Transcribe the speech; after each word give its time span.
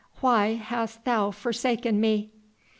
why 0.19 0.53
hast 0.55 1.05
thou 1.05 1.29
forsaken 1.29 2.01
me?'" 2.01 2.31